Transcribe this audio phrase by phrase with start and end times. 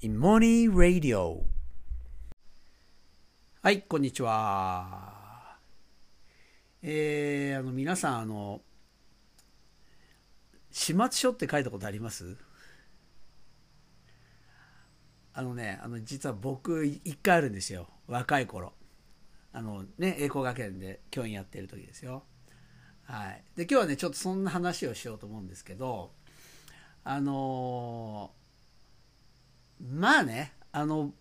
[0.00, 1.42] in Morning Radio.
[3.62, 5.56] はいこんにちは。
[6.80, 8.60] えー、あの皆さんあの
[10.70, 12.36] 始末書って書いたことあります？
[15.34, 17.88] あのねあの実は僕一回あるんですよ。
[18.06, 18.74] 若い頃。
[19.52, 22.22] あのね栄光学園で教員やってる時ですよ。
[23.02, 23.42] はい。
[23.56, 26.12] で今日はねちょっとそんな話をしようと思うんですけど
[27.02, 28.30] あの
[29.80, 31.12] まあねあの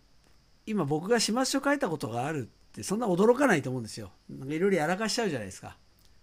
[0.65, 4.11] 今僕が始末書書いたことがあるってそんな驚かないと思うんですよ。
[4.29, 5.77] いろいろやらかしちゃうじゃないですか。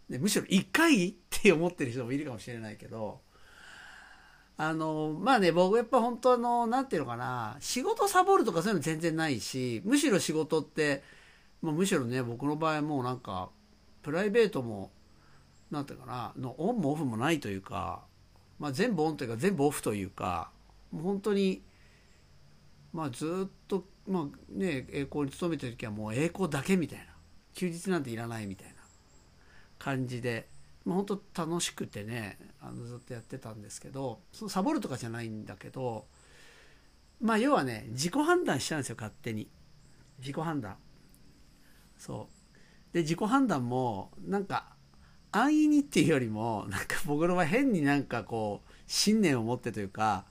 [0.09, 3.21] でむしろ1回って思ってる人もいるかもしれないけど
[4.57, 11.03] あのまあね僕やっぱ本当あのなんていうのかな仕事サボるとかそういうの全然ないしむしろ仕事って
[11.63, 13.49] もうむしろね僕の場合もうなんか
[14.03, 14.91] プライベートも
[15.71, 18.05] なんていうかなのオンもオフもないというか、
[18.59, 20.51] まあ、全部オンというか全部オフというか
[20.93, 21.63] もう本当に
[22.95, 27.05] まあずっとまあね栄光に勤めてる時はもう栄光だけみたいな。
[27.53, 28.75] 休日なんていらないみたいな。
[29.79, 30.49] 感じで、
[30.87, 36.07] まあ、本当楽しくてねあのずっとやってたんですけどそのサボるとかじゃないんだけど
[37.21, 39.49] まあ要はね自己判断しちゃうんですよ勝手に。
[40.21, 40.77] 自己判断。
[41.99, 42.95] そう。
[42.95, 44.75] で自己判断もなんか
[45.33, 50.27] 安易にっていうよりもなんか僕の場合変になんかこう信念を持ってというか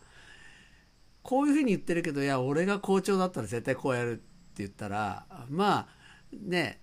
[1.24, 4.22] こういうふうに言ってるけどいや俺が校長だったら絶対こうやるって
[4.58, 5.88] 言ったらまあ
[6.32, 6.82] ね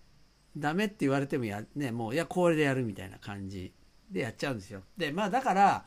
[0.57, 3.73] ダメって言われてもや、ね、もういやこれでやるみたいな感じ
[4.11, 4.83] でやっちゃうんですよ。
[4.97, 5.85] でまあだから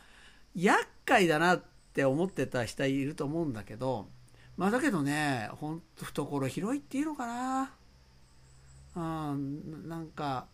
[0.56, 4.08] 厄介だなって思ってた人いると思うんだけど
[4.56, 7.72] まあだけどねほんと懐広いっていうのかな。
[8.95, 10.45] うんなんか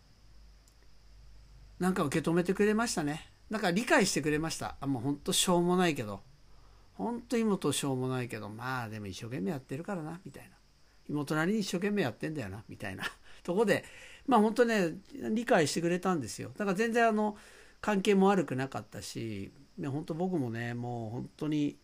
[1.77, 3.29] なんか受け止めてくれましたね。
[3.49, 4.75] なんか理解してくれました。
[4.79, 6.21] あもうほんとしょうもないけど。
[6.99, 10.49] 本当妹しょうもないけどまあでも一生懸命やってるからなみたいな。
[11.07, 13.05] 妹なりに一生懸命やってんだよなみたいな。
[13.41, 13.85] とこで
[14.27, 14.97] まあ本当ね
[15.31, 16.51] 理解してくれたんですよ。
[16.57, 17.37] だから全然あの
[17.79, 19.49] 関係も悪くなかったし
[19.81, 21.77] 本当僕もねもう本当に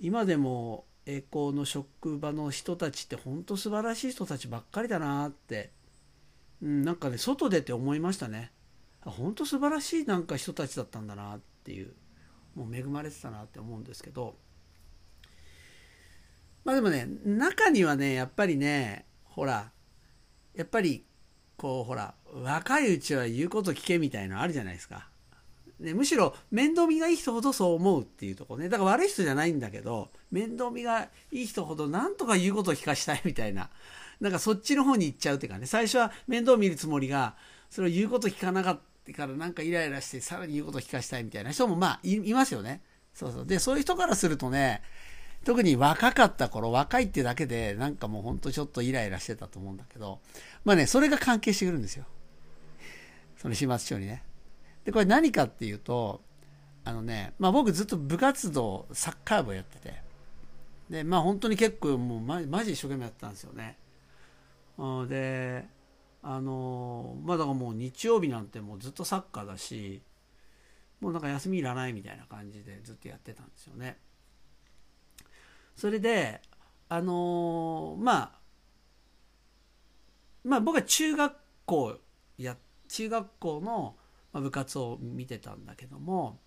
[0.00, 5.70] 今でも栄光の職場の人たちって本当素晴らしい人たちばっかりだなって、
[6.60, 8.50] うん、なんかね外出て思いましたね。
[9.02, 11.94] 本当素晴らしいなんか人たちだったんだなっていう
[12.54, 14.36] もう恵まれてたなって思うんですけど
[16.64, 19.70] まあでもね中にはねやっぱりねほら
[20.54, 21.04] やっぱり
[21.56, 25.08] こうほら若いうちは言うこと聞けみたいなのあるじゃないですか。
[25.80, 33.68] でむしろ面倒見がいい人ほどそう思うっていうとこねだから悪い人じゃないんだけど面倒見がいい人ほどなんとか言うことを聞かしたいみたいな
[34.20, 37.34] なんかそっちの方に行っちゃうっていうかね最初は面倒見るつもりが
[37.68, 42.82] それを言うこと聞かなかったからなんかイライラしてさらに言うこと聞かしたいみたいな人もまあいますよね。
[43.14, 43.46] そうそう。
[43.46, 44.82] で、そういう人からするとね、
[45.44, 50.20] 特に若かった頃、若いってだけで、なんかもうほんとちょっとイライラしてたと思うんだけど、
[50.64, 52.04] まあね、それが関係してくるんですよ。
[53.36, 54.22] その始末書にね。
[54.84, 56.22] で、これ何かっていうと、
[56.84, 59.94] あのね、まあ僕ずっと部活動、サッカー部をやってて、
[60.90, 63.78] で、まあ本当に結構もうママジ一生懸命やってたんですよね。
[65.08, 65.66] で、
[66.22, 70.02] あのまあだからもう日曜日なんてもうずっとサッカーだし
[71.00, 73.96] もうなんか休みいらないみたいな感じでずっとやってたんですよね。
[75.76, 76.40] それで
[76.88, 78.38] あのまあ
[80.44, 81.34] まあ僕は中学
[81.66, 81.98] 校
[82.38, 82.56] や
[82.88, 83.96] 中学校の
[84.40, 86.40] 部活を見てたんだけども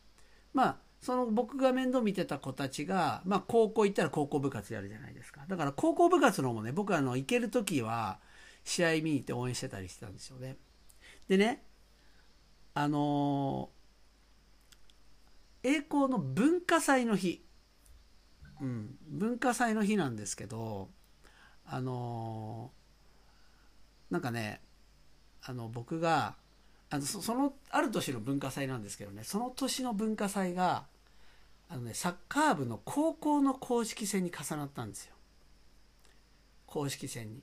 [0.54, 8.20] まあその僕が面倒見てた子たちが、まあ、高校行ったら高校部活やるじゃないですかだから高校部活のもね僕はあの行ける時は
[8.66, 10.58] 試合見に行って応援してたりしてたんですよね。
[11.28, 11.64] でね、
[12.74, 17.46] あのー、栄光の文化祭の日、
[18.62, 20.90] うん、文化祭の日なんですけど、
[21.66, 24.62] あのー、なんかね、
[25.44, 26.36] あの僕が
[26.90, 30.86] あのそのある年の文化祭なんですけどねその年の文化祭が
[31.70, 35.14] あの、ね、サッカー部の高校の公式戦に重なったんですよ
[36.66, 37.42] 公式戦に。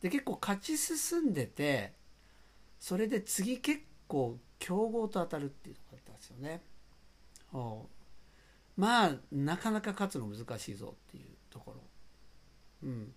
[0.00, 1.92] で結構勝ち進んでて
[2.78, 6.62] それで次結構強豪と当たるっていうところだったんですよね。
[8.80, 11.80] まあなかなか勝つの難しいぞっていうところ。
[12.82, 13.12] うん、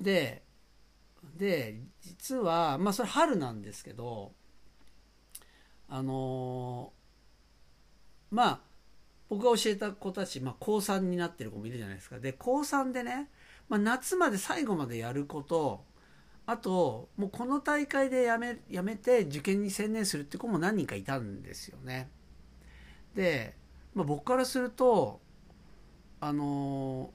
[0.00, 0.42] で
[1.36, 4.32] で実はまあそれ春なんですけど
[5.88, 8.60] あのー、まあ
[9.28, 13.30] 僕が教えた子たち、まあ、高3になってる子もいるじゃないですかで高3でね
[13.68, 15.84] まあ、夏まで最後までやること
[16.46, 22.10] あともうこの大会でやめやめて受験に専念するって子も何人かいたんですよね。
[23.14, 23.54] で、
[23.94, 25.20] まあ、僕からすると
[26.20, 27.12] あの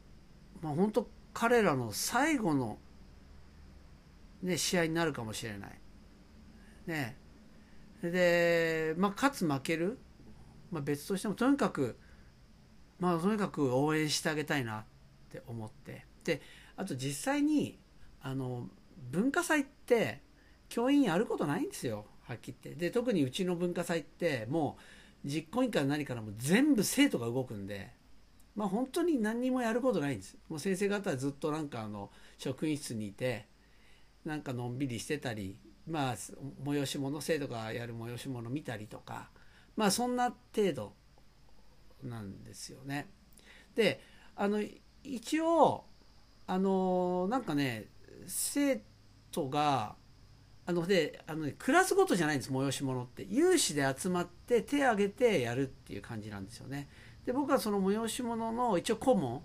[0.61, 2.77] まあ、本当彼らの最後の、
[4.43, 5.79] ね、試合になるかもしれない。
[6.85, 7.17] ね、
[8.03, 9.97] で、まあ、勝つ負ける、
[10.71, 11.97] まあ、別としてもとにかく、
[12.99, 14.83] まあ、とにかく応援してあげたいなっ
[15.31, 16.05] て思って。
[16.23, 16.41] で
[16.75, 17.79] あと実際に
[18.21, 18.67] あの
[19.11, 20.21] 文化祭って
[20.67, 22.79] 教員やることないんですよはっきり言って。
[22.79, 24.81] で特にうちの文化祭ってもう
[25.25, 27.91] 実行委員から何からも全部生徒が動くんで
[28.55, 33.47] まあ本当に何にもやることないんですもう先生方はずっとなんかあの職員室にいて
[34.25, 35.57] なんかのんびりしてたり
[35.87, 39.29] まあ催し物生徒がやる催し物見たりとか
[39.75, 40.93] まあそんな程度
[42.03, 43.07] なんですよね。
[43.75, 44.01] で
[44.35, 44.61] あの
[45.03, 45.85] 一応
[46.47, 47.87] あのなんかね
[48.27, 48.81] 生
[49.31, 49.95] 徒が
[50.69, 53.25] あのであの、ね、クラスごとじゃないんです催し物って。
[53.27, 56.87] 有志で集まって手を挙げてやるっていう感じなんですよね。
[57.25, 59.41] で僕はその催し物の一応顧問、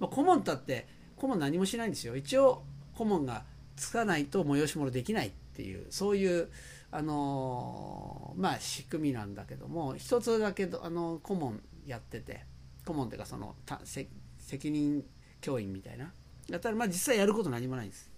[0.00, 2.16] まあ、顧問だって顧問何もしないんですよ。
[2.16, 2.64] 一応
[2.96, 3.44] 顧問が
[3.76, 6.48] つかないと催し物できないっていうそういう
[6.90, 12.44] あのまあ仕組みなんだけども一つだけあの顧問やってて。
[12.84, 15.04] 顧問っていうかその責任
[15.40, 16.10] 教員みたいな。
[16.48, 18.10] やったらまあ実際やること何もないんです。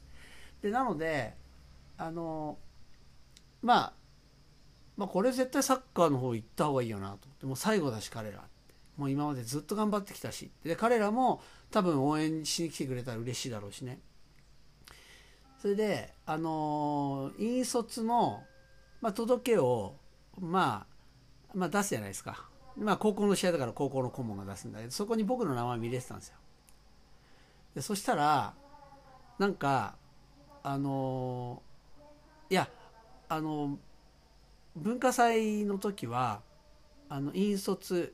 [0.63, 1.35] でなので
[2.01, 2.57] あの
[3.61, 3.93] まあ
[4.97, 8.43] まあこれ絶対サッカーの方行った方がいいよなとでも最後だし彼ら。
[8.97, 10.51] もう今までずっと頑張ってきたし。
[10.63, 13.99] で彼らも多分応援しに来てくれたら嬉しいだろうしね。
[15.61, 18.43] それであの引率の、
[19.01, 19.95] まあ、届けを、
[20.39, 22.49] まあ、まあ出すじゃないですか。
[22.77, 26.37] まあ高校の試合だから高校の顧問が出すんだけどそこに僕の名前見れてたんですよ。
[27.75, 28.55] でそしたら
[29.39, 29.97] なんか
[30.63, 31.63] あの
[32.51, 32.69] いや
[33.29, 33.79] あの
[34.77, 36.43] 文化祭の時は
[37.09, 38.13] あの引率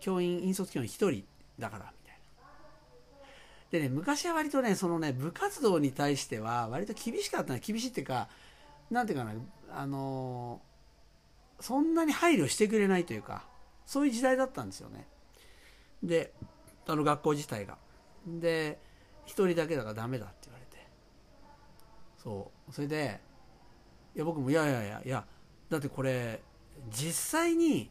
[0.00, 1.24] 教員引率教員1人
[1.58, 3.28] だからみたいな。
[3.70, 8.28] でね昔は割とねそのね部活動に対しては割と厳しかった厳しいっていうか
[8.90, 9.32] なんていうかな
[9.72, 10.60] あの
[11.60, 13.44] そんなに配慮してくれないというか
[13.86, 15.06] そういう時代だったんですよね。
[16.02, 16.32] で
[16.86, 17.78] あの学校自体が。
[18.26, 18.78] で
[19.26, 20.88] 1人だけだからダメだって言われて。
[22.18, 22.72] そう。
[22.72, 23.20] それで
[24.20, 25.24] や僕もいやいやいやいや
[25.68, 26.40] だってこれ
[26.90, 27.90] 実際に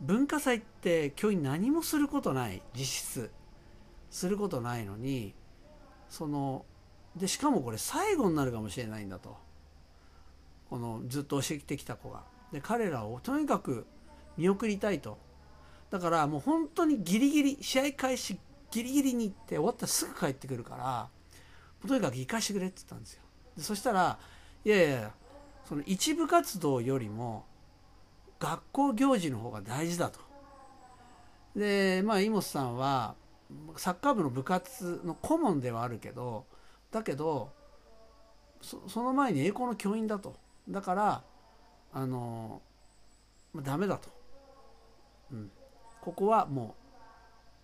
[0.00, 3.30] 文化祭って教員何もすることない実質。
[4.10, 5.34] することないのに
[6.08, 6.64] その
[7.16, 9.36] でしかもこれ最後になるかもしれないんだと。
[10.68, 12.24] このずっと教えてきた子が。
[12.52, 13.86] で彼らをとにかく
[14.36, 15.18] 見送りたいと。
[15.90, 18.38] だからもう本当にギリギリ試合開始
[18.70, 21.08] ギリギリに行って終わったらすぐ帰ってくるから
[21.86, 23.22] とにかく行かしてくれって言ったんですよ。
[23.56, 24.18] でそしたら
[24.64, 25.12] いやいや
[25.70, 27.44] その一部活動よりも
[28.40, 30.18] 学校行事の方が大事だと。
[31.54, 33.14] でまあ井本さんは
[33.76, 36.44] サッカー部の部活の顧問ではあるけど
[36.90, 37.52] だけど
[38.60, 40.34] その前に栄光の教員だと。
[40.68, 41.22] だから
[41.92, 42.60] あの、
[43.54, 44.08] まあ、ダメだと、
[45.32, 45.50] うん、
[46.00, 46.74] ここはも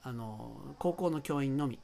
[0.05, 1.81] うあの高校の教員のみ。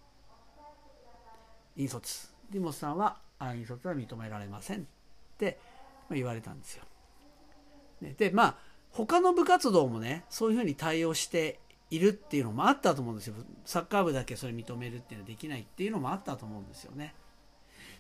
[1.77, 2.33] 引率。
[2.51, 4.83] リモスさんは引率は認められませんっ
[5.37, 5.59] て
[6.17, 6.85] 言われたんですよ。
[8.17, 8.57] でまあ
[8.91, 11.61] 他の部活動もねそういうふうに対応して
[11.91, 13.35] いるっていうのもあったと思うんですよ。
[13.65, 17.15] サッカー部だけそれ認めるっていうのはできないっていうのもあったと思うんですよね、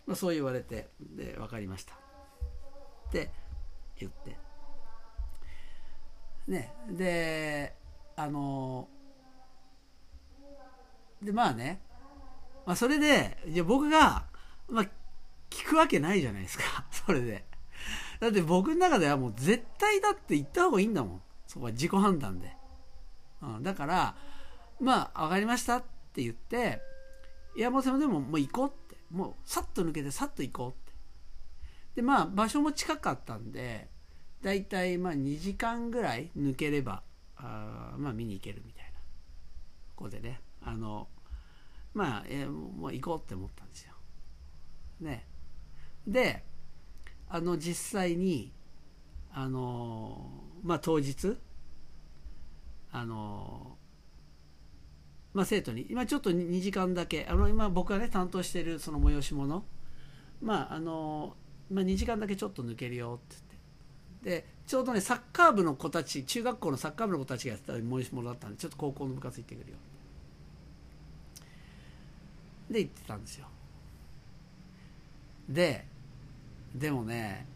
[0.06, 1.94] まあ、そう言われてで分かりました。
[1.94, 3.30] って
[3.98, 4.36] 言って。
[6.48, 7.76] ねで
[8.16, 8.88] あの
[11.22, 11.80] でまあね、
[12.66, 14.24] まあ、それでじゃ僕が、
[14.68, 14.84] まあ、
[15.50, 16.84] 聞くわけないじゃないですか。
[16.90, 17.44] それで。
[18.22, 21.22] だって僕の中ではもう絶対だって言った方がいいんだもん。
[21.48, 22.56] そこは自己判断で、
[23.42, 24.14] うん、だから
[24.80, 25.82] まあ分かりましたっ
[26.14, 26.80] て言って
[27.56, 28.96] 山本さんでももう行こうって。
[29.10, 30.92] もうさっと抜けてさっと行こうって。
[31.96, 33.88] でまあ場所も近かったんで
[34.40, 37.02] だいたいまあ2時間ぐらい抜ければ
[37.36, 39.00] あまあ見に行けるみたいな。
[39.96, 40.40] ここでね。
[40.62, 41.08] あの
[41.92, 43.94] まあ、えー、もう行こうって思ったんですよ。
[45.00, 45.26] ね。
[46.06, 46.51] で
[47.34, 48.52] あの実際に
[49.32, 50.28] あの
[50.62, 51.38] まあ当日
[52.92, 53.78] あの
[55.32, 59.64] まあ生徒に今ちょっと2時間だけあの今僕がね担当しているその催し物
[60.42, 61.34] まああの、
[61.70, 63.36] まあ、2時間だけちょっと抜けるよって
[64.22, 64.42] 言って。
[64.42, 69.76] でちょうどねサッカー部の子たち中学校のサッカー部の子たちがやってた催し物だったんでちょっと高校の部活行ってくるよ。
[72.70, 73.46] で行ってたんですよ。
[75.48, 75.91] で
[76.74, 77.46] でもね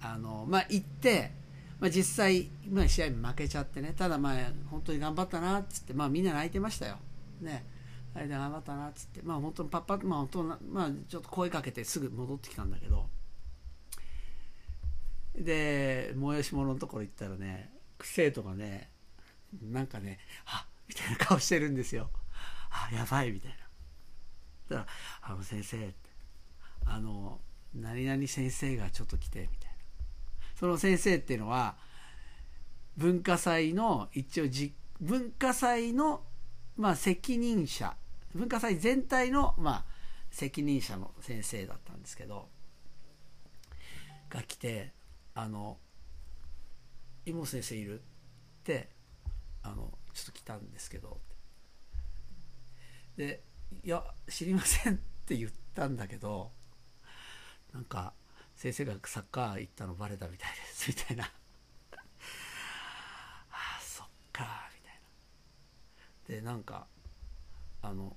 [0.00, 1.32] あのまあ行って、
[1.80, 4.34] まあ、実際、まあ、試合負けちゃってねただまあ
[4.70, 6.98] 本当に頑張ったなっつって、まあ、みんな泣いてましたよ。
[7.40, 7.64] ね。
[8.14, 13.06] あれで頑張ったなっつってまあ本当にパッパッまあ本当まあちょっと声かけてすぐ戻ってきたんだけど。
[15.34, 17.70] で催し物のところ行ったらね
[18.02, 18.90] 生徒がね
[19.62, 22.10] なんかね「あみたいな顔してるんですよ
[22.70, 24.76] 「あやばい」みたいな。
[24.76, 24.90] だか
[25.22, 25.94] ら「あの先生」って
[26.86, 27.40] 「あの
[27.74, 29.76] 何々先生がちょっと来て」みたいな。
[30.54, 31.76] その先生っていうのは
[32.96, 36.24] 文化祭の一応じ文化祭の
[36.76, 37.96] まあ責任者。
[38.34, 39.84] 文化祭全体のまあ
[40.30, 42.48] 責任者の先生だったんですけど
[44.30, 44.92] が来て
[45.34, 45.78] あの
[47.26, 48.04] 「妹先生いる?」っ
[48.64, 48.88] て
[49.62, 51.20] あのちょっと来たんですけど。
[53.16, 53.42] で
[53.84, 54.96] 「いや知りません」っ
[55.26, 56.52] て言ったんだけど
[57.72, 58.12] なんか
[58.54, 61.24] 先生がサッカー行ったのバレたみたいですみたいな。
[63.50, 64.94] あそっかみたい
[66.28, 66.36] な。
[66.36, 66.86] でなんか
[67.80, 68.16] あの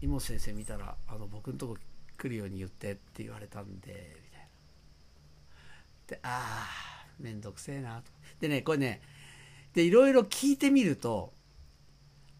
[0.00, 1.78] 妹先生見たらあの僕のとこ
[2.16, 4.48] 来るように言ってって言われたんでみたいな。
[6.06, 6.68] であ
[7.06, 8.02] あめんどくせえな。
[8.02, 9.02] とでねこれね
[9.72, 11.32] でいろいろ聞いてみると、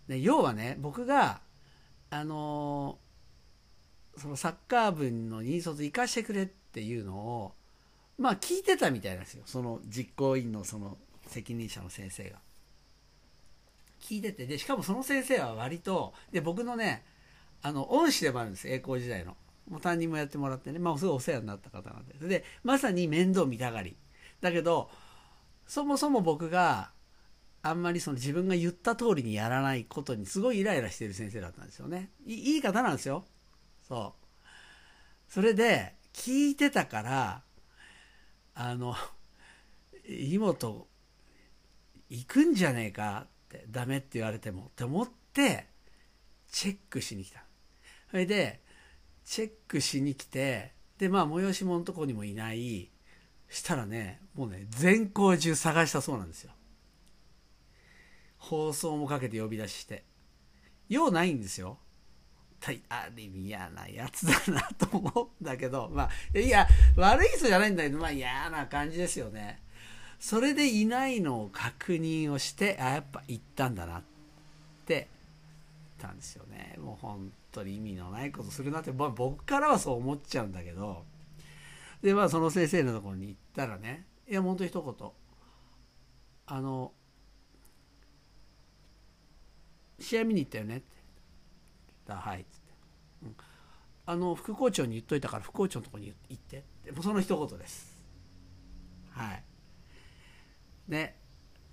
[0.09, 1.41] ね、要はね僕が
[2.11, 3.10] あのー、
[4.21, 7.53] そのサッカー部の引率行かしてくれっていうのを
[8.19, 9.43] まあ聞いてたみたいなんですよ。
[9.47, 12.37] その実行委員のその責任者の先生が。
[14.01, 14.47] 聞いてて。
[14.47, 17.03] でしかもその先生は割とで僕のね
[17.63, 18.69] あの恩師でもあるんです。
[18.69, 19.37] 栄光時代の。
[19.69, 20.79] もう担任もやってもらってね。
[20.79, 22.29] まあすごいお世話になった方なんで。
[22.29, 23.97] でまさに面倒見たがり。
[24.41, 24.91] だけど
[25.67, 26.91] そもそも僕が
[27.63, 32.11] あんまりその自分が言った通りにやらないことにすごいイライラしてる先生だったんですよね。
[32.27, 33.25] いい方なんですよ。
[33.91, 34.15] そ
[35.29, 35.33] う。
[35.33, 37.43] それで聞いてたから
[38.55, 38.95] あの
[40.09, 40.87] 妹
[42.09, 45.67] 行くんじゃねえかってダメって言われてもって思って
[46.51, 47.45] チェックしに来た。
[48.11, 48.61] それで
[49.25, 52.91] チェックしに来てでまあ催し物のとこにもいない。
[53.49, 56.53] したらねもうね全校中探したそうなんですよ。
[58.39, 60.05] 放送もかけて呼び出しして。
[60.89, 61.79] 用ないんですよ。
[62.89, 69.63] ある意味嫌なやつだなと思うんだけど まあいや悪い人じゃないんだけどまあ嫌な感じですよね。
[70.19, 74.03] それでいないのを確認をしてあやっぱ行ったんだなっ
[74.85, 75.09] て
[75.99, 76.77] 言ったんですよね。
[76.79, 81.05] もう本当に意味のないことするなって、まあ、僕からはそう思っちゃうんだけど。
[82.03, 85.11] でまあその先生のところに行ったらねいや本当一言。
[86.47, 86.93] あの
[89.99, 91.00] 試合見に行ったよねって。
[92.15, 92.73] ったはいっつって、
[93.25, 93.37] うん、
[94.07, 96.59] あの副校長に言っといたから副校長のとこに行って。
[96.59, 98.03] ってもその一言です。
[99.11, 99.43] はい。
[100.89, 101.17] ね。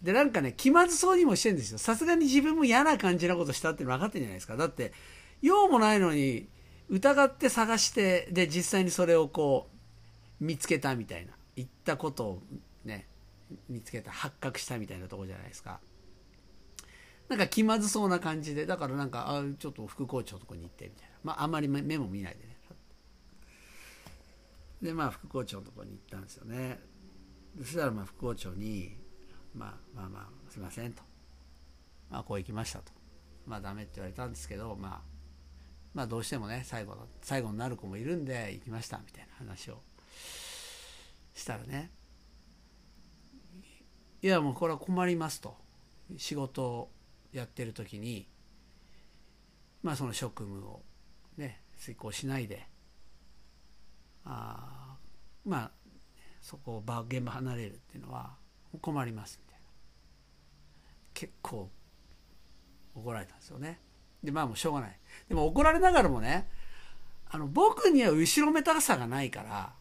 [0.02, 1.78] でなんかね気まずそうにもしてるんですよ。
[1.78, 4.56] さすがに自分も嫌な感じなことしたって分かってるじゃないですか。
[4.56, 4.94] だって
[5.42, 6.48] 用もないのに
[6.90, 9.70] 疑って探してで実際にそれをこ
[10.40, 11.34] う見つけたみたいな。
[11.56, 12.42] 言ったことを
[12.86, 13.08] ね
[13.68, 15.80] 見つけた発覚したみたいなとこじゃないですか。
[17.30, 21.16] なんか気まずそうな感じでだからなんかあちょっと副校長のとこに行ってみたいな。
[21.24, 22.58] まああんまり目も見ないでね。
[24.82, 26.80] でまあ副校長のとこに行ったんですよね。
[27.60, 28.96] そしたらまあ副校長に、
[29.54, 31.02] まあ、まあまあすいませんと。
[32.10, 32.92] まあこう行きましたと。
[33.46, 35.02] まあダメって言われたんですけどまあ
[35.94, 39.82] まあどうしてもね最後の最後になる子もいるんで行きましたみたいな話を
[41.34, 41.92] したらね。
[44.22, 45.56] いやもうこれは困りますと。
[46.18, 46.90] 仕事
[47.40, 48.28] やってる時に
[49.84, 50.82] まあその職務を
[51.38, 52.68] ね遂行しないで
[54.26, 54.98] あ
[55.46, 55.72] まあ
[56.42, 58.36] そこを場現場離れるっていうのは
[58.82, 59.68] 困りますみたいな。
[61.14, 61.70] 結構
[62.96, 63.80] 怒られたんですよね。
[64.24, 65.00] でまあもうしょうがない。
[65.28, 66.48] でも怒られながらもね
[67.30, 69.74] あの僕には後ろめたさがないから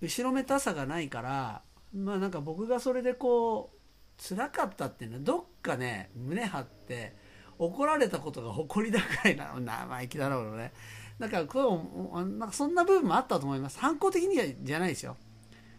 [0.00, 1.62] 後ろめたさがないから
[1.94, 3.78] まあなんか僕がそれでこう
[4.22, 7.14] 辛かったっていうのはどっかね胸張って
[7.58, 10.72] 怒られたことが誇りだくらいな生意気だろうね。
[11.18, 13.78] だからこうなんかそんな部分もあったと思います。
[13.78, 15.16] 反抗的にはじゃないですよ。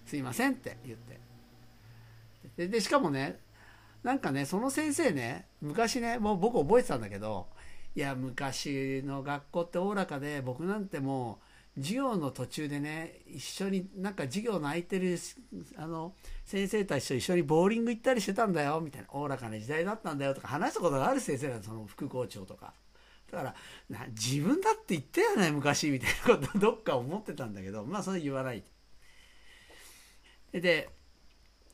[0.06, 2.68] すいませんって言って。
[2.68, 3.40] でしかもね
[4.04, 7.48] なんかねその先生ね昔ねもう僕覚えてたんだけど
[7.96, 11.46] いや昔の学校っておおらかで僕なんてもう
[11.80, 15.18] 授業の途中でね一緒になんか授業の空いてる
[15.78, 16.14] あの
[16.46, 19.08] 先生たちと一緒にボーリング行ったりしてたんだよみたいな。
[19.12, 22.74] おおらかな時代だったんだよとか話したことがある先生なその副校長とか。
[23.32, 23.56] だから
[23.90, 28.64] な自分だって言ったよね昔みたいなことどっか思ってたんだけどまあそれ言わない。
[30.52, 30.90] で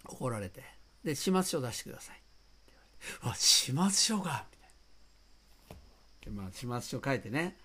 [0.06, 0.64] 怒られて。
[1.04, 2.16] で始末書出してください。
[2.16, 2.20] っ
[2.66, 2.74] て
[3.22, 4.58] 言わ「始末書が」み
[6.26, 7.58] たいな、まあ、始末書書いてね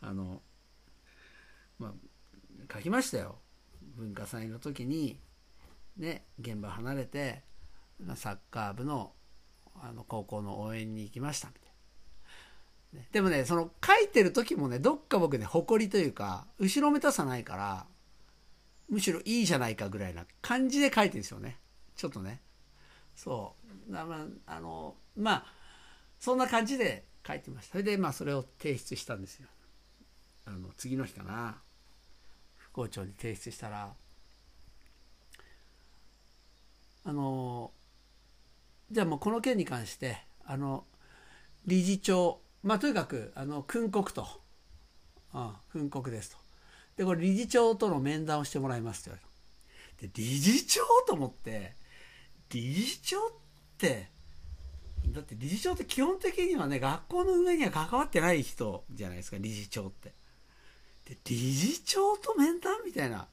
[0.00, 0.40] あの、
[1.78, 1.92] まあ、
[2.72, 3.38] 書きましたよ。
[3.96, 5.18] 文化祭の時に
[5.96, 7.42] ね現場離れて
[8.14, 9.12] サッカー部の
[9.80, 11.62] あの高校の応援に行きましたみたい
[12.94, 17.86] な、ね、でもねその書いてる時もねどっか僕ね誇りというか後ろめたさないから
[18.88, 21.58] むしろいいじゃないかぐらいな感じで書いてるんですよね。
[21.94, 22.40] ちょっとね。
[23.14, 23.54] そ
[23.88, 23.92] う。
[23.92, 25.44] だまああのまあ
[26.18, 27.72] そんな感じで書いてました。
[27.72, 29.48] それでまあそれを提出したんですよ。
[30.46, 31.58] あの次の日かな。
[32.78, 33.92] 校長に提出したら
[37.04, 37.72] あの
[38.92, 40.84] じゃあもうこの件に関してあの
[41.66, 44.26] 理事長まあとにかくあの訓告と、
[45.34, 46.36] うん、訓告ですと。
[46.96, 49.20] でこれ理事長との面談をしてもらいますって言わ
[50.02, 51.74] れで理事長と思って
[52.50, 53.20] 理事長っ
[53.76, 54.08] て
[55.08, 60.12] だって理事長って基本的にはね学校の上には関わってない人じゃないですか理事長って。
[61.08, 62.57] で理事長と面
[62.88, 63.26] みたいな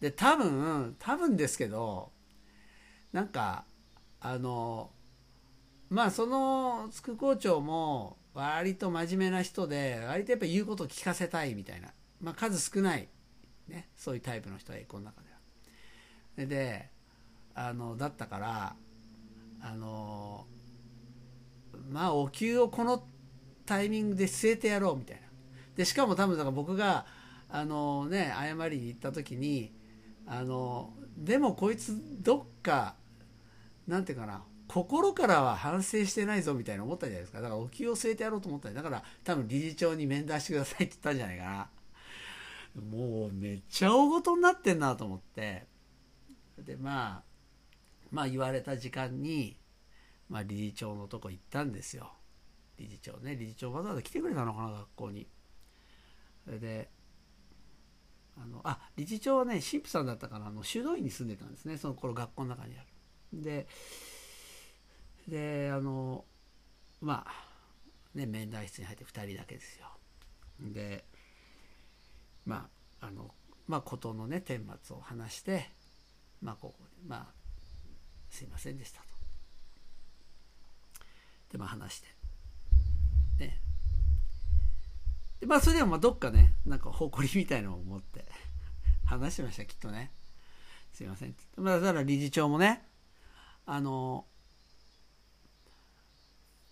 [0.00, 2.10] で多分多分ですけど
[3.12, 3.64] なんか
[4.20, 4.90] あの
[5.88, 11.88] まあその副校長も割と真面目な人で割とやっぱ言うことを聞かせたいみたいな、
[12.20, 13.08] まあ、数少ない、
[13.68, 16.48] ね、そういうタイプの人はこの中では。
[16.48, 16.88] で
[17.54, 18.74] あのだったから
[19.62, 20.46] あの
[21.88, 23.04] まあお給をこの
[23.64, 25.22] タイミングで据えてやろうみたいな。
[25.76, 27.06] でしかも多分だから僕が
[27.48, 29.72] あのね謝りに行った時に
[30.26, 32.96] あのでもこいつどっか
[33.86, 37.40] なんていうかな心からは反省してないぞみたいな思ったじゃないですか。
[37.40, 38.82] だからお気を据えてやろうと思っただ。
[38.82, 41.68] から多分理事長に面談してくださいって言ったんじゃないかな。
[42.82, 45.66] もうめっちゃ大ごとになってんなと思って。
[46.58, 47.22] でまあ
[48.10, 49.56] まあ言われた時間に、
[50.28, 52.12] まあ、理事長のとこ行ったんですよ。
[52.78, 55.28] 理事長ね理事長わざわざ来てくれたのかな学校に。
[56.46, 56.88] それで
[58.36, 62.88] あのあ理事長はね神父さんだったからあの修道院に住んでたんですねその頃学校の中にある。
[63.32, 63.66] で
[65.28, 66.24] であの
[67.00, 67.32] まあ
[68.14, 69.86] ね面談室に入って2人だけですよ。
[70.60, 71.04] で
[72.44, 72.68] ま
[73.00, 73.34] ああの
[73.66, 75.70] まあ事のね顛末を話して
[76.42, 77.26] まあここでまあ
[78.30, 79.06] すいませんでしたと。
[81.52, 82.08] でまあ話して。
[83.38, 83.60] ね。
[85.46, 88.24] まあそれでもまあどっかねなんか誇りみたいのを持って
[89.04, 90.10] 話しましたきっとね。
[90.92, 91.34] すいません。
[91.56, 92.84] まあだから理事長もね
[93.66, 94.26] あの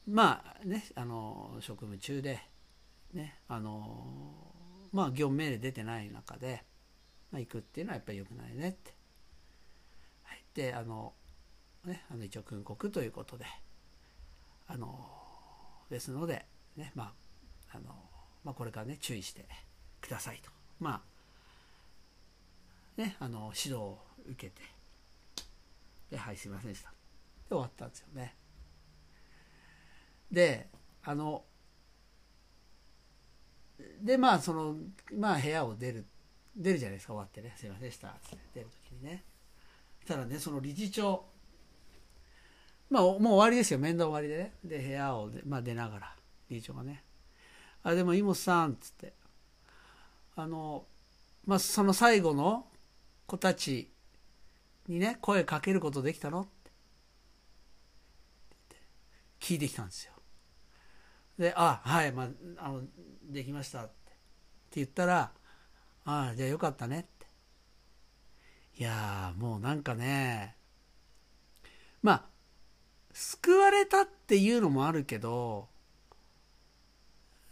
[0.06, 2.40] まあねあの職務中で
[3.12, 4.52] ねあの
[4.92, 6.64] まあ業務命令出てない中で、
[7.30, 8.94] まあ、行くっていうのはやっぱり良くないねって。
[10.22, 11.14] はい、であの
[11.84, 13.44] ねあの一応訓告ということで
[14.68, 15.10] あの
[15.90, 17.12] ですのでねま
[17.72, 18.11] ああの
[18.44, 19.46] まあ、これからね注意して
[20.00, 20.50] くださいと。
[20.80, 21.02] ま
[22.98, 24.62] あねあの指導を受けて。
[26.10, 26.90] ではいすいませんでした。
[26.90, 26.94] で
[27.50, 28.34] 終わったんですよね。
[30.30, 30.68] で
[31.04, 31.44] あの
[34.02, 34.76] でまあその
[35.14, 36.04] まあ部屋を出る
[36.54, 37.14] 出るじゃないですか。
[37.14, 37.54] 終わってね。
[37.56, 38.08] すいませんでした。
[38.08, 39.24] って出る時にね。
[40.06, 41.24] たらねその理事長
[42.90, 43.78] まあもう終わりですよ。
[43.78, 44.52] 面倒終わりでね。
[44.64, 46.16] で部屋を、まあ、出ながら
[46.50, 47.04] 理事長がね
[47.82, 49.14] 「あでも井本さん」っつって。
[50.34, 50.86] あの
[51.44, 52.66] まあその最後の
[53.26, 53.90] 子たち
[54.88, 56.70] にね声かけることできたのって。
[59.40, 60.12] 聞いてきたんですよ。
[61.38, 62.82] で「あはいまああの
[63.24, 64.14] できました」ってって
[64.76, 65.32] 言ったら
[66.04, 67.26] 「ああじゃあよかったね」って。
[68.78, 70.56] いやもうなんかね
[72.02, 72.24] まあ
[73.12, 75.68] 救われたっていうのもあるけど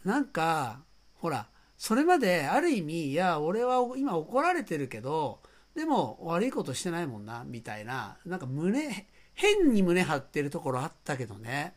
[0.04, 0.80] なんか
[1.14, 5.40] ほらそれまである意味いや俺は今怒られてるけど
[5.74, 11.74] でも悪いことしてないもんなみたいななんか胸変に胸張ってるところあったけどね。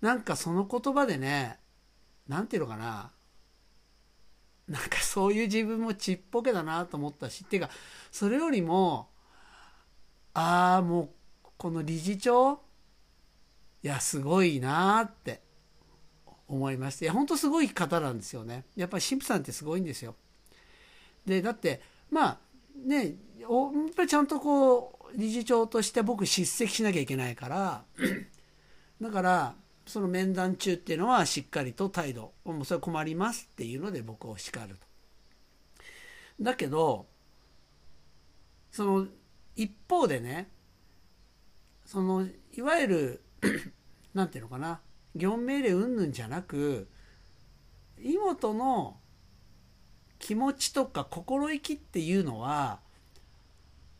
[0.00, 1.58] なんかその言葉でね
[2.28, 3.10] 何て言うのかな。
[4.68, 7.70] なんかそういう自分もちっぽけだなと思ったしっていうか
[8.10, 9.08] それよりも
[10.34, 11.02] ああも
[11.44, 12.60] うこの理事長？
[13.82, 15.40] いやすごいなーって。
[16.54, 20.14] 思いましていや本当すごい方なんですよねやっぱり神父さんってすごいんですよ
[21.26, 22.38] でだってまあ
[22.86, 27.84] ねやっぱりちゃんとこう理事長として僕叱責しなきゃいけないから
[29.00, 29.54] だから
[29.86, 34.86] その面談中っていうのはしっかりと態度もうそれ困りますっていうので僕を叱ると。
[36.40, 37.06] だけど
[38.70, 39.06] その
[39.56, 40.48] 一方でね
[41.84, 43.20] そのいわゆる
[44.14, 44.80] 何て言うのかな
[45.14, 46.88] 業務命令云々じゃなく
[47.98, 48.96] 妹の
[50.18, 52.80] 気持ちとか心意気っていうのは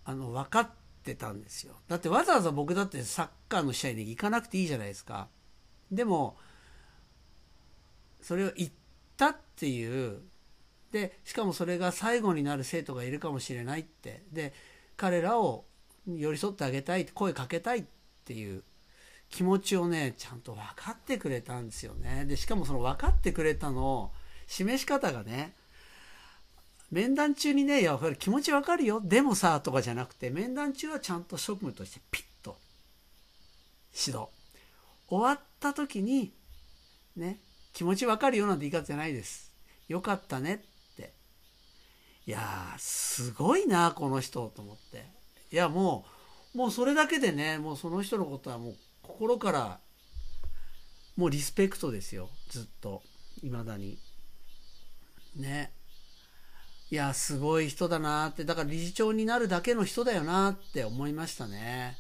[0.05, 0.71] あの分かっ
[1.03, 1.75] てたんですよ。
[1.89, 5.29] だってわざわざ僕だってサッカーの試合に行かなくていいじゃないですか。
[5.91, 6.37] でも
[8.21, 8.71] それを言っ
[9.17, 10.21] たっていう。
[10.93, 14.23] でしかもそれが最後になる生徒がいるかもしれないって。
[14.33, 14.53] で
[14.97, 15.65] 彼らを
[16.07, 17.85] 寄り添ってあげたい声かけたいっ
[18.25, 18.63] ていう。
[19.33, 24.13] 気持ちをねちゃんと分かってくれたんですよねでしかもその分かってくれたの
[24.47, 25.55] 示し方がね
[26.93, 29.01] 面談中にね、いや、気持ちわかるよ。
[29.03, 32.59] でもさ、とかじゃなくて、面談中はちゃんと職務としてピッと
[34.07, 34.29] 指導。
[35.09, 36.35] 終わった時に、
[37.17, 37.41] ね、
[37.73, 39.55] 気持ちわかるよなんて言い方じゃないです。
[39.89, 41.15] よかったねって。
[42.27, 45.07] いや、すごいな、この人、と思って。
[45.51, 46.05] いや、も
[46.55, 48.77] う、もうそれだけでね、もうその人のことはもう
[49.13, 49.79] 心から、
[51.17, 52.31] もうリスペクトですよ。
[52.49, 53.03] ずっと。
[53.43, 53.99] 未だに。
[55.37, 55.73] ね。
[56.91, 61.97] いや、すごい人だなって、だから理事長になるだけの人だよなって思いましたね。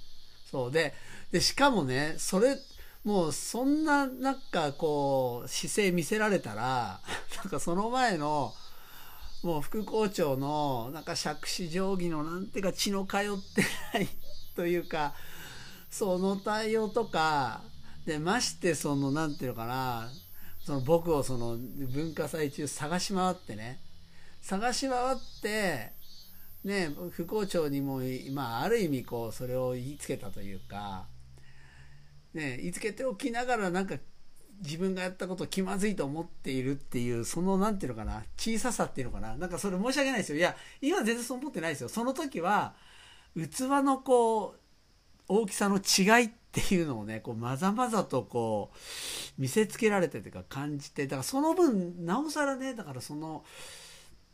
[0.50, 0.94] そうで、
[1.30, 2.56] で、しかもね、それ、
[3.04, 7.00] もうそんななんかこう姿勢見せられたら、
[7.42, 8.54] なんかその前の、
[9.42, 14.08] もう副校長のなんか杓子定規のなんていうか血の通ってない
[14.54, 15.14] というか、
[15.92, 17.60] その対応とか、
[18.06, 20.08] で、ましてそのなんていうのかな、
[20.64, 23.78] その僕をその文化祭中探し回ってね、
[24.40, 25.92] 探し回って
[26.64, 28.00] ね副校長にも、
[28.32, 31.04] まあ、ある意味こうそれを言いつけたというか、
[32.34, 33.96] ね、言いつけておきながらなんか
[34.64, 40.38] 自分がやったこと気まずいと思っているっていうそのなんていうのかな小ささっていうのかななんかそれ申し訳ないですよ。
[40.38, 41.88] いや今全然そう思ってないですよ。
[41.88, 42.74] その時は
[43.34, 44.61] 器のこう
[45.34, 53.44] 大きさの違いっていうのをねこうまざまざとこう見せつけられてというか感じてだからその分なおさらねだからその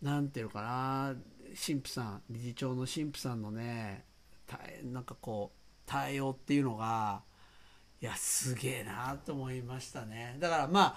[0.03, 1.15] なんていうのかな
[1.67, 4.05] 神父さん理事長の神父さんのね
[4.85, 7.23] なんかこう対応っていうのが
[8.01, 10.37] いやすげえなと思いましたね。
[10.39, 10.97] だからま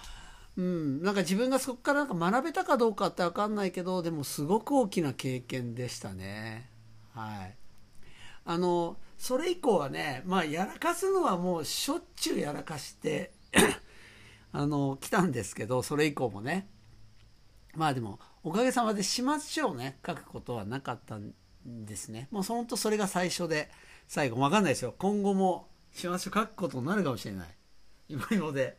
[0.56, 6.68] うんなんか自分がそこからなんか学べたかどうかって分かんないけどでもすごく大きな経験でしたね。
[7.14, 7.61] はい。
[8.44, 13.32] あのそれ以降はねまあやらかすのはもうしょっちゅうやらかして
[14.52, 16.68] あの来たんですけどそれ以降もね。
[17.74, 21.32] まあでもおかげさまで始末書をね書くことはなかったん
[21.64, 22.28] ですね。
[22.30, 23.70] もう本当それが最初で
[24.08, 24.94] 最後分かんないですよ。
[24.98, 27.48] 今後も始末書書くことになるかもしれない。
[28.08, 28.78] 今今で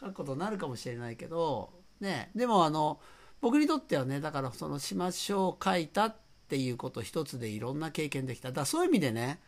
[0.00, 2.30] 書くことになるかもしれないけどね。
[2.34, 3.00] でもあの
[3.40, 6.16] 僕にとってはねだからその始末書を書いたっ
[6.48, 8.48] ていうこと一つでいろんな経験できた。
[8.48, 9.40] だからそういう意味でね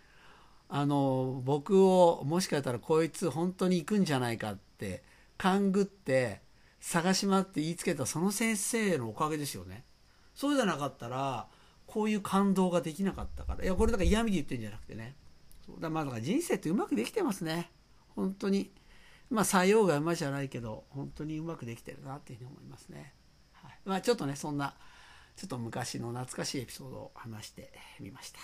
[0.68, 5.02] あの僕をもしかしたらこいつ本当に行くんじゃないかって
[5.38, 6.40] 勘ぐって
[6.80, 9.84] 探し回って言いつけたその先生のおかげですよね。
[10.34, 11.46] そうじゃなかったら
[11.86, 13.64] こういう感動ができなかったから。
[13.64, 15.14] いやこれだから嫌味で言ってるんじゃなくてね。
[15.64, 17.70] そうだまあだから人生ってうまくできてますね。
[18.14, 18.70] 本当に。
[19.28, 23.12] まあ採用が馬じゃないけど本当にうまくできてるなっていうふうに思いますね、
[23.54, 24.74] はい、まあちょっとねそんな
[25.36, 27.70] ちょっと昔の懐かしいエピソードを話して
[28.00, 28.38] みました。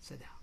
[0.00, 0.37] それでは。